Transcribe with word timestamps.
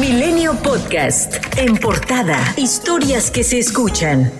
Milenio 0.00 0.54
Podcast. 0.62 1.34
En 1.56 1.76
portada. 1.76 2.38
Historias 2.56 3.32
que 3.32 3.42
se 3.42 3.58
escuchan. 3.58 4.30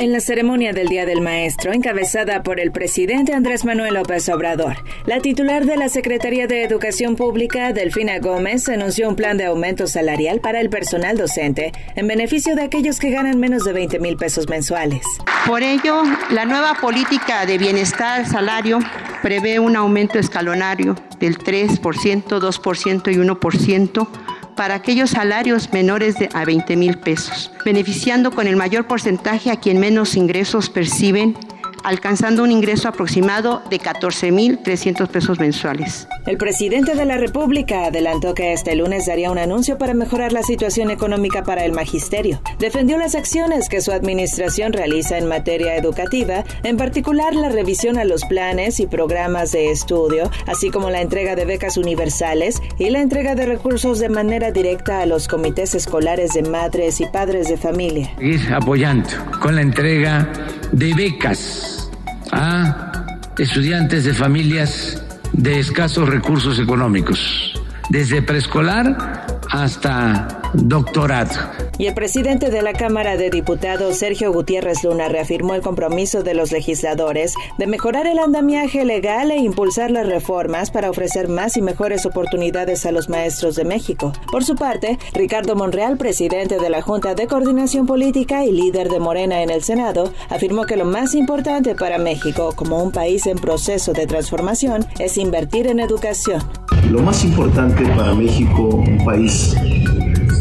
En 0.00 0.10
la 0.10 0.18
ceremonia 0.18 0.72
del 0.72 0.88
Día 0.88 1.06
del 1.06 1.20
Maestro, 1.20 1.72
encabezada 1.72 2.42
por 2.42 2.58
el 2.58 2.72
presidente 2.72 3.34
Andrés 3.34 3.64
Manuel 3.64 3.94
López 3.94 4.28
Obrador, 4.30 4.78
la 5.06 5.20
titular 5.20 5.66
de 5.66 5.76
la 5.76 5.88
Secretaría 5.88 6.48
de 6.48 6.64
Educación 6.64 7.14
Pública, 7.14 7.72
Delfina 7.72 8.18
Gómez, 8.18 8.68
anunció 8.68 9.08
un 9.08 9.14
plan 9.14 9.36
de 9.36 9.44
aumento 9.44 9.86
salarial 9.86 10.40
para 10.40 10.60
el 10.60 10.70
personal 10.70 11.16
docente 11.16 11.70
en 11.94 12.08
beneficio 12.08 12.56
de 12.56 12.62
aquellos 12.62 12.98
que 12.98 13.10
ganan 13.10 13.38
menos 13.38 13.62
de 13.62 13.72
20 13.72 14.00
mil 14.00 14.16
pesos 14.16 14.48
mensuales. 14.48 15.02
Por 15.46 15.62
ello, 15.62 16.02
la 16.30 16.44
nueva 16.44 16.74
política 16.80 17.46
de 17.46 17.58
bienestar 17.58 18.26
salario 18.26 18.80
prevé 19.22 19.60
un 19.60 19.76
aumento 19.76 20.18
escalonario 20.18 20.96
del 21.18 21.38
3%, 21.38 21.80
2% 21.80 23.12
y 23.12 23.16
1% 23.16 24.08
para 24.56 24.74
aquellos 24.74 25.10
salarios 25.10 25.72
menores 25.72 26.16
de 26.16 26.28
a 26.34 26.44
20 26.44 26.76
mil 26.76 26.98
pesos, 26.98 27.50
beneficiando 27.64 28.32
con 28.32 28.46
el 28.46 28.56
mayor 28.56 28.86
porcentaje 28.86 29.50
a 29.50 29.56
quien 29.56 29.78
menos 29.78 30.16
ingresos 30.16 30.68
perciben 30.68 31.36
alcanzando 31.84 32.42
un 32.42 32.50
ingreso 32.50 32.88
aproximado 32.88 33.62
de 33.70 33.78
14.300 33.78 35.08
pesos 35.08 35.38
mensuales. 35.38 36.08
El 36.26 36.36
presidente 36.36 36.94
de 36.94 37.04
la 37.04 37.18
República 37.18 37.86
adelantó 37.86 38.34
que 38.34 38.52
este 38.52 38.74
lunes 38.74 39.06
daría 39.06 39.30
un 39.30 39.38
anuncio 39.38 39.78
para 39.78 39.94
mejorar 39.94 40.32
la 40.32 40.42
situación 40.42 40.90
económica 40.90 41.42
para 41.42 41.64
el 41.64 41.72
magisterio. 41.72 42.40
Defendió 42.58 42.98
las 42.98 43.14
acciones 43.14 43.68
que 43.68 43.80
su 43.80 43.92
administración 43.92 44.72
realiza 44.72 45.18
en 45.18 45.26
materia 45.26 45.76
educativa, 45.76 46.44
en 46.62 46.76
particular 46.76 47.34
la 47.34 47.48
revisión 47.48 47.98
a 47.98 48.04
los 48.04 48.24
planes 48.24 48.80
y 48.80 48.86
programas 48.86 49.52
de 49.52 49.70
estudio, 49.70 50.30
así 50.46 50.70
como 50.70 50.90
la 50.90 51.00
entrega 51.00 51.34
de 51.34 51.44
becas 51.44 51.76
universales 51.76 52.62
y 52.78 52.90
la 52.90 53.00
entrega 53.00 53.34
de 53.34 53.46
recursos 53.46 53.98
de 53.98 54.08
manera 54.08 54.52
directa 54.52 55.00
a 55.00 55.06
los 55.06 55.28
comités 55.28 55.74
escolares 55.74 56.34
de 56.34 56.42
madres 56.42 57.00
y 57.00 57.06
padres 57.06 57.48
de 57.48 57.56
familia. 57.56 58.12
Ir 58.20 58.52
apoyando 58.52 59.08
con 59.40 59.56
la 59.56 59.62
entrega 59.62 60.28
de 60.72 60.94
becas 60.94 61.90
a 62.32 63.06
estudiantes 63.38 64.04
de 64.04 64.14
familias 64.14 65.02
de 65.32 65.58
escasos 65.58 66.08
recursos 66.08 66.58
económicos, 66.58 67.52
desde 67.88 68.22
preescolar 68.22 69.26
hasta 69.50 70.41
doctorado. 70.54 71.32
Y 71.78 71.86
el 71.86 71.94
presidente 71.94 72.50
de 72.50 72.62
la 72.62 72.72
Cámara 72.72 73.16
de 73.16 73.30
Diputados, 73.30 73.96
Sergio 73.96 74.32
Gutiérrez 74.32 74.84
Luna, 74.84 75.08
reafirmó 75.08 75.54
el 75.54 75.62
compromiso 75.62 76.22
de 76.22 76.34
los 76.34 76.52
legisladores 76.52 77.34
de 77.58 77.66
mejorar 77.66 78.06
el 78.06 78.18
andamiaje 78.18 78.84
legal 78.84 79.30
e 79.30 79.38
impulsar 79.38 79.90
las 79.90 80.06
reformas 80.06 80.70
para 80.70 80.90
ofrecer 80.90 81.28
más 81.28 81.56
y 81.56 81.62
mejores 81.62 82.06
oportunidades 82.06 82.86
a 82.86 82.92
los 82.92 83.08
maestros 83.08 83.56
de 83.56 83.64
México. 83.64 84.12
Por 84.30 84.44
su 84.44 84.54
parte, 84.54 84.98
Ricardo 85.14 85.56
Monreal, 85.56 85.96
presidente 85.96 86.58
de 86.58 86.70
la 86.70 86.82
Junta 86.82 87.14
de 87.14 87.26
Coordinación 87.26 87.86
Política 87.86 88.44
y 88.44 88.52
líder 88.52 88.88
de 88.88 89.00
Morena 89.00 89.42
en 89.42 89.50
el 89.50 89.62
Senado, 89.62 90.12
afirmó 90.28 90.64
que 90.64 90.76
lo 90.76 90.84
más 90.84 91.14
importante 91.14 91.74
para 91.74 91.98
México, 91.98 92.52
como 92.54 92.82
un 92.82 92.92
país 92.92 93.26
en 93.26 93.38
proceso 93.38 93.92
de 93.92 94.06
transformación, 94.06 94.86
es 94.98 95.16
invertir 95.16 95.66
en 95.66 95.80
educación. 95.80 96.42
Lo 96.90 97.00
más 97.00 97.24
importante 97.24 97.84
para 97.96 98.14
México, 98.14 98.62
un 98.62 99.04
país 99.04 99.54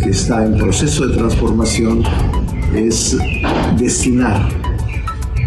que 0.03 0.09
está 0.09 0.45
en 0.45 0.57
proceso 0.57 1.07
de 1.07 1.17
transformación 1.17 2.03
es 2.73 3.17
destinar, 3.77 4.49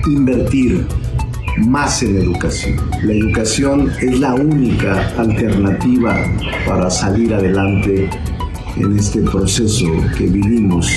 invertir 0.06 0.86
más 1.66 2.02
en 2.02 2.16
educación. 2.16 2.76
La 3.02 3.12
educación 3.12 3.90
es 4.00 4.18
la 4.20 4.34
única 4.34 5.08
alternativa 5.16 6.24
para 6.66 6.90
salir 6.90 7.34
adelante 7.34 8.08
en 8.76 8.98
este 8.98 9.20
proceso 9.22 9.86
que 10.16 10.26
vivimos 10.26 10.88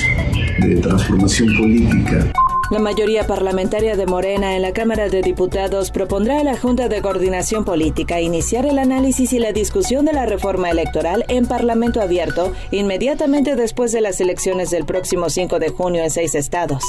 de 0.60 0.76
transformación 0.76 1.56
política. 1.56 2.32
La 2.70 2.78
mayoría 2.78 3.26
parlamentaria 3.26 3.96
de 3.96 4.04
Morena 4.04 4.54
en 4.54 4.60
la 4.60 4.74
Cámara 4.74 5.08
de 5.08 5.22
Diputados 5.22 5.90
propondrá 5.90 6.40
a 6.40 6.44
la 6.44 6.54
Junta 6.54 6.88
de 6.88 7.00
Coordinación 7.00 7.64
Política 7.64 8.20
iniciar 8.20 8.66
el 8.66 8.78
análisis 8.78 9.32
y 9.32 9.38
la 9.38 9.52
discusión 9.52 10.04
de 10.04 10.12
la 10.12 10.26
reforma 10.26 10.68
electoral 10.68 11.24
en 11.28 11.46
Parlamento 11.46 12.02
abierto 12.02 12.52
inmediatamente 12.70 13.56
después 13.56 13.92
de 13.92 14.02
las 14.02 14.20
elecciones 14.20 14.68
del 14.68 14.84
próximo 14.84 15.30
5 15.30 15.58
de 15.58 15.70
junio 15.70 16.02
en 16.02 16.10
seis 16.10 16.34
estados. 16.34 16.84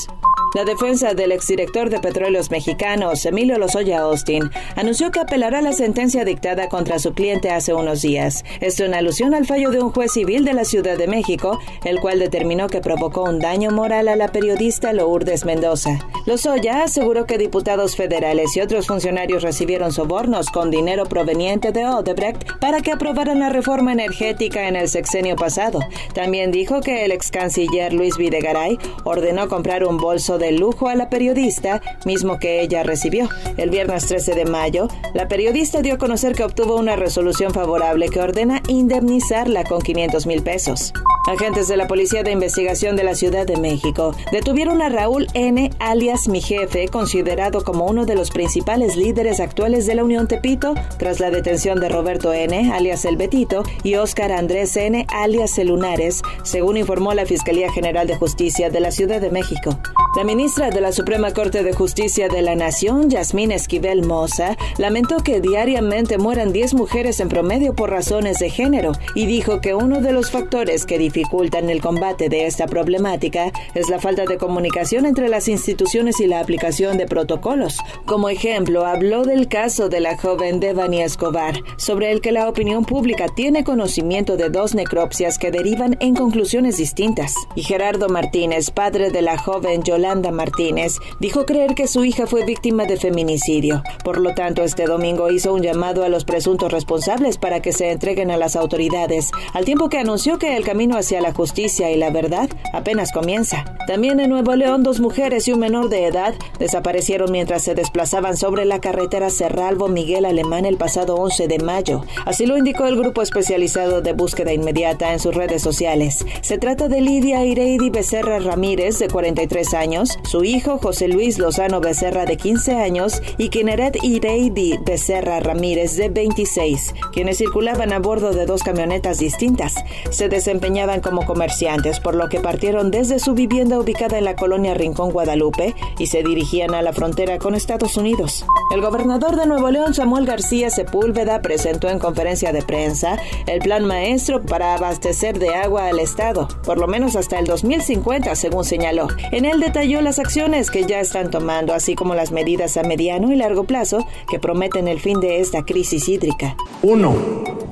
La 0.55 0.65
defensa 0.65 1.13
del 1.13 1.31
exdirector 1.31 1.91
de 1.91 1.99
Petróleos 1.99 2.49
Mexicanos, 2.49 3.23
Emilio 3.23 3.59
Lozoya 3.59 3.99
Austin, 3.99 4.49
anunció 4.75 5.11
que 5.11 5.19
apelará 5.19 5.61
la 5.61 5.73
sentencia 5.73 6.25
dictada 6.25 6.69
contra 6.69 6.97
su 6.97 7.13
cliente 7.13 7.51
hace 7.51 7.75
unos 7.75 8.01
días. 8.01 8.43
Esto 8.59 8.83
en 8.83 8.95
alusión 8.95 9.35
al 9.35 9.45
fallo 9.45 9.69
de 9.69 9.79
un 9.79 9.91
juez 9.91 10.11
civil 10.11 10.45
de 10.45 10.53
la 10.53 10.65
Ciudad 10.65 10.97
de 10.97 11.07
México, 11.07 11.59
el 11.85 11.99
cual 11.99 12.17
determinó 12.17 12.65
que 12.65 12.81
provocó 12.81 13.25
un 13.25 13.37
daño 13.37 13.69
moral 13.69 14.07
a 14.07 14.15
la 14.15 14.29
periodista 14.29 14.91
Lourdes 14.91 15.45
Mendoza. 15.45 15.99
Lozoya 16.25 16.83
aseguró 16.83 17.27
que 17.27 17.37
diputados 17.37 17.95
federales 17.95 18.57
y 18.57 18.61
otros 18.61 18.87
funcionarios 18.87 19.43
recibieron 19.43 19.91
sobornos 19.91 20.49
con 20.49 20.71
dinero 20.71 21.05
proveniente 21.05 21.71
de 21.71 21.85
Odebrecht 21.85 22.57
para 22.59 22.81
que 22.81 22.91
aprobaran 22.91 23.39
la 23.39 23.49
reforma 23.49 23.93
energética 23.93 24.67
en 24.67 24.75
el 24.75 24.89
sexenio 24.89 25.35
pasado. 25.35 25.79
También 26.15 26.51
dijo 26.51 26.81
que 26.81 27.05
el 27.05 27.11
ex 27.11 27.29
canciller 27.29 27.93
Luis 27.93 28.17
Videgaray 28.17 28.79
ordenó 29.03 29.47
comprar 29.47 29.83
un 29.83 29.97
bolso 29.97 30.38
de 30.39 30.51
lujo 30.51 30.87
a 30.87 30.95
la 30.95 31.09
periodista, 31.09 31.81
mismo 32.05 32.39
que 32.39 32.61
ella 32.61 32.83
recibió. 32.83 33.29
El 33.57 33.69
viernes 33.69 34.07
13 34.07 34.33
de 34.33 34.45
mayo, 34.45 34.87
la 35.13 35.27
periodista 35.27 35.81
dio 35.81 35.95
a 35.95 35.97
conocer 35.97 36.33
que 36.33 36.43
obtuvo 36.43 36.75
una 36.75 36.95
resolución 36.95 37.53
favorable 37.53 38.09
que 38.09 38.21
ordena 38.21 38.61
indemnizarla 38.67 39.63
con 39.63 39.81
500 39.81 40.25
mil 40.25 40.41
pesos. 40.41 40.93
Agentes 41.27 41.67
de 41.67 41.77
la 41.77 41.87
Policía 41.87 42.23
de 42.23 42.31
Investigación 42.31 42.95
de 42.95 43.03
la 43.03 43.13
Ciudad 43.13 43.45
de 43.45 43.57
México 43.57 44.15
detuvieron 44.31 44.81
a 44.81 44.89
Raúl 44.89 45.27
N., 45.35 45.69
alias 45.77 46.27
mi 46.27 46.41
jefe, 46.41 46.87
considerado 46.87 47.63
como 47.63 47.85
uno 47.85 48.05
de 48.05 48.15
los 48.15 48.31
principales 48.31 48.95
líderes 48.95 49.39
actuales 49.39 49.85
de 49.85 49.93
la 49.93 50.03
Unión 50.03 50.27
Tepito, 50.27 50.73
tras 50.97 51.19
la 51.19 51.29
detención 51.29 51.79
de 51.79 51.89
Roberto 51.89 52.33
N., 52.33 52.73
alias 52.73 53.05
El 53.05 53.17
Betito, 53.17 53.63
y 53.83 53.95
Óscar 53.95 54.31
Andrés 54.31 54.75
N., 54.75 55.05
alias 55.09 55.57
El 55.59 55.67
Lunares, 55.67 56.23
según 56.43 56.77
informó 56.77 57.13
la 57.13 57.27
Fiscalía 57.27 57.71
General 57.71 58.07
de 58.07 58.15
Justicia 58.15 58.71
de 58.71 58.79
la 58.79 58.91
Ciudad 58.91 59.21
de 59.21 59.29
México. 59.29 59.77
La 60.15 60.23
ministra 60.29 60.69
de 60.69 60.79
la 60.79 60.91
Suprema 60.91 61.33
Corte 61.33 61.63
de 61.63 61.73
Justicia 61.73 62.29
de 62.29 62.43
la 62.43 62.53
Nación, 62.53 63.09
Yasmín 63.09 63.51
Esquivel 63.51 64.05
Moza, 64.05 64.57
lamentó 64.77 65.17
que 65.23 65.41
diariamente 65.41 66.19
mueran 66.19 66.53
10 66.53 66.75
mujeres 66.75 67.19
en 67.19 67.29
promedio 67.29 67.73
por 67.73 67.89
razones 67.89 68.37
de 68.37 68.51
género 68.51 68.91
y 69.15 69.25
dijo 69.25 69.59
que 69.59 69.73
uno 69.73 70.01
de 70.01 70.11
los 70.11 70.29
factores 70.29 70.85
que 70.85 70.99
dificultan 70.99 71.71
el 71.71 71.81
combate 71.81 72.29
de 72.29 72.45
esta 72.45 72.67
problemática 72.67 73.51
es 73.73 73.89
la 73.89 73.97
falta 73.97 74.25
de 74.25 74.37
comunicación 74.37 75.07
entre 75.07 75.29
las 75.29 75.47
instituciones 75.47 76.19
y 76.19 76.27
la 76.27 76.41
aplicación 76.41 76.99
de 76.99 77.07
protocolos. 77.07 77.79
Como 78.05 78.29
ejemplo, 78.29 78.85
habló 78.85 79.23
del 79.23 79.47
caso 79.47 79.89
de 79.89 79.99
la 79.99 80.15
joven 80.15 80.59
Devani 80.59 81.01
Escobar, 81.01 81.55
sobre 81.77 82.11
el 82.11 82.21
que 82.21 82.31
la 82.31 82.47
opinión 82.47 82.85
pública 82.85 83.25
tiene 83.35 83.63
conocimiento 83.63 84.37
de 84.37 84.51
dos 84.51 84.75
necropsias 84.75 85.39
que 85.39 85.49
derivan 85.49 85.97
en 86.01 86.13
conclusiones 86.13 86.77
distintas. 86.77 87.33
Y 87.55 87.63
Gerardo 87.63 88.09
Martínez, 88.09 88.69
padre 88.69 89.09
de 89.09 89.23
la 89.23 89.35
joven 89.39 89.81
Yolanda 89.81 90.18
Martínez, 90.31 90.97
dijo 91.19 91.45
creer 91.45 91.73
que 91.75 91.87
su 91.87 92.03
hija 92.03 92.27
fue 92.27 92.45
víctima 92.45 92.83
de 92.85 92.97
feminicidio. 92.97 93.81
Por 94.03 94.19
lo 94.19 94.33
tanto, 94.33 94.63
este 94.63 94.85
domingo 94.85 95.31
hizo 95.31 95.53
un 95.53 95.61
llamado 95.61 96.03
a 96.03 96.09
los 96.09 96.25
presuntos 96.25 96.71
responsables 96.71 97.37
para 97.37 97.61
que 97.61 97.71
se 97.71 97.91
entreguen 97.91 98.29
a 98.31 98.37
las 98.37 98.55
autoridades, 98.55 99.31
al 99.53 99.65
tiempo 99.65 99.89
que 99.89 99.97
anunció 99.97 100.37
que 100.37 100.57
el 100.57 100.65
camino 100.65 100.97
hacia 100.97 101.21
la 101.21 101.33
justicia 101.33 101.89
y 101.91 101.97
la 101.97 102.09
verdad 102.09 102.49
apenas 102.73 103.11
comienza. 103.11 103.63
También 103.87 104.19
en 104.19 104.29
Nuevo 104.29 104.55
León, 104.55 104.83
dos 104.83 104.99
mujeres 104.99 105.47
y 105.47 105.53
un 105.53 105.59
menor 105.59 105.89
de 105.89 106.05
edad 106.05 106.35
desaparecieron 106.59 107.31
mientras 107.31 107.63
se 107.63 107.73
desplazaban 107.73 108.37
sobre 108.37 108.65
la 108.65 108.81
carretera 108.81 109.29
Cerralvo 109.29 109.87
Miguel 109.87 110.25
Alemán 110.25 110.65
el 110.65 110.77
pasado 110.77 111.15
11 111.15 111.47
de 111.47 111.59
mayo. 111.59 112.03
Así 112.25 112.45
lo 112.45 112.57
indicó 112.57 112.85
el 112.85 112.97
grupo 112.97 113.21
especializado 113.21 114.01
de 114.01 114.13
búsqueda 114.13 114.53
inmediata 114.53 115.13
en 115.13 115.19
sus 115.19 115.33
redes 115.33 115.61
sociales. 115.61 116.25
Se 116.41 116.57
trata 116.57 116.87
de 116.87 117.01
Lidia 117.01 117.45
Ireidi 117.45 117.89
Becerra 117.89 118.39
Ramírez, 118.39 118.99
de 118.99 119.07
43 119.07 119.73
años 119.73 120.08
su 120.23 120.43
hijo 120.43 120.77
José 120.77 121.07
Luis 121.07 121.37
Lozano 121.37 121.81
Becerra 121.81 122.25
de 122.25 122.37
15 122.37 122.75
años 122.75 123.21
y 123.37 123.49
Kineret 123.49 124.03
Ireidi 124.03 124.77
Becerra 124.85 125.39
Ramírez 125.39 125.95
de 125.97 126.09
26, 126.09 126.95
quienes 127.11 127.37
circulaban 127.37 127.93
a 127.93 127.99
bordo 127.99 128.31
de 128.31 128.45
dos 128.45 128.63
camionetas 128.63 129.19
distintas. 129.19 129.75
Se 130.09 130.29
desempeñaban 130.29 131.01
como 131.01 131.25
comerciantes, 131.25 131.99
por 131.99 132.15
lo 132.15 132.29
que 132.29 132.39
partieron 132.39 132.91
desde 132.91 133.19
su 133.19 133.33
vivienda 133.33 133.79
ubicada 133.79 134.17
en 134.17 134.25
la 134.25 134.35
colonia 134.35 134.73
Rincón 134.73 135.11
Guadalupe 135.11 135.75
y 135.97 136.07
se 136.07 136.23
dirigían 136.23 136.73
a 136.73 136.81
la 136.81 136.93
frontera 136.93 137.37
con 137.37 137.55
Estados 137.55 137.97
Unidos. 137.97 138.45
El 138.73 138.81
gobernador 138.81 139.35
de 139.35 139.45
Nuevo 139.45 139.69
León, 139.71 139.93
Samuel 139.93 140.25
García 140.25 140.69
Sepúlveda, 140.69 141.41
presentó 141.41 141.89
en 141.89 141.99
conferencia 141.99 142.53
de 142.53 142.61
prensa 142.61 143.17
el 143.47 143.59
plan 143.59 143.85
maestro 143.85 144.41
para 144.43 144.75
abastecer 144.75 145.39
de 145.39 145.49
agua 145.49 145.87
al 145.87 145.99
Estado, 145.99 146.47
por 146.63 146.77
lo 146.77 146.87
menos 146.87 147.15
hasta 147.15 147.39
el 147.39 147.45
2050, 147.45 148.35
según 148.35 148.63
señaló. 148.63 149.07
En 149.31 149.45
el 149.45 149.59
las 150.01 150.19
acciones 150.19 150.71
que 150.71 150.85
ya 150.85 150.99
están 150.99 151.29
tomando, 151.29 151.73
así 151.73 151.95
como 151.95 152.15
las 152.15 152.31
medidas 152.31 152.77
a 152.77 152.83
mediano 152.83 153.31
y 153.31 153.35
largo 153.35 153.63
plazo 153.63 154.05
que 154.29 154.39
prometen 154.39 154.87
el 154.87 154.99
fin 154.99 155.19
de 155.19 155.39
esta 155.39 155.63
crisis 155.63 156.07
hídrica. 156.07 156.55
Uno, 156.81 157.15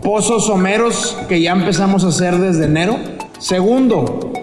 pozos 0.03 0.45
someros 0.45 1.17
que 1.27 1.41
ya 1.41 1.51
empezamos 1.51 2.03
a 2.03 2.07
hacer 2.09 2.37
desde 2.37 2.65
enero. 2.65 2.97
Segundo, 3.39 4.33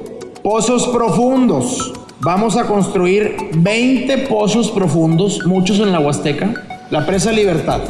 pozos 0.43 0.89
profundos. 0.89 1.93
Vamos 2.21 2.57
a 2.57 2.67
construir 2.67 3.37
20 3.55 4.19
pozos 4.29 4.71
profundos, 4.71 5.45
muchos 5.47 5.79
en 5.81 5.93
la 5.93 6.01
Huasteca. 6.01 6.55
La 6.91 7.05
presa 7.05 7.33
Libertad. 7.33 7.81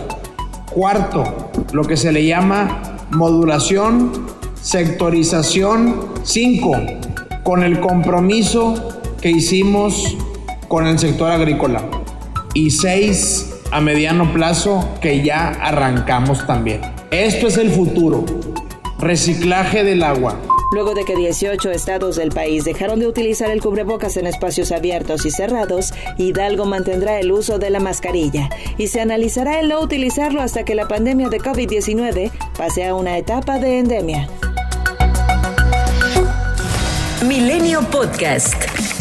Cuarto, 0.73 1.51
lo 1.73 1.85
que 1.85 1.97
se 1.97 2.11
le 2.11 2.25
llama 2.25 2.97
modulación, 3.11 4.27
sectorización. 4.61 6.15
Cinco, 6.23 6.73
con 7.43 7.63
el 7.63 7.81
compromiso 7.81 8.94
que 9.25 9.31
hicimos 9.31 10.19
con 10.69 10.87
el 10.87 10.99
sector 10.99 11.31
agrícola. 11.31 11.83
Y 12.53 12.71
seis, 12.73 13.55
a 13.71 13.81
mediano 13.81 14.31
plazo, 14.35 14.87
que 15.01 15.25
ya 15.25 15.49
arrancamos 15.49 16.47
también. 16.47 16.83
Esto 17.11 17.47
es 17.47 17.57
el 17.57 17.71
futuro. 17.71 18.27
Reciclaje 18.99 19.83
del 19.83 20.03
agua. 20.03 20.39
Luego 20.75 20.93
de 20.93 21.07
que 21.07 21.17
18 21.17 21.71
estados 21.71 22.17
del 22.17 22.33
país 22.33 22.67
dejaron 22.67 23.01
de 23.01 23.07
utilizar 23.07 23.51
el 23.51 23.63
cubrebocas 23.63 24.19
en 24.19 24.27
espacios 24.27 24.73
abiertos 24.73 25.25
y 25.25 25.31
cerrados, 25.31 25.95
Hidalgo 26.19 26.67
mantendrá 26.67 27.19
el 27.19 27.33
uso 27.33 27.59
de 27.59 27.71
la 27.71 27.81
mascarilla 27.81 28.51
y 28.77 28.89
se 28.89 29.01
analizará 29.01 29.59
el 29.59 29.71
no 29.71 29.81
utilizarlo 29.81 30.43
hasta 30.43 30.67
que 30.67 30.75
la 30.75 30.87
pandemia 30.87 31.31
de 31.31 31.41
COVID-19 31.41 32.31
pase 32.59 32.85
a 32.85 32.95
una 32.95 33.17
etapa 33.17 33.59
de 33.59 33.79
endemia. 33.79 34.29
Milenio 37.27 37.81
Podcast. 37.91 38.94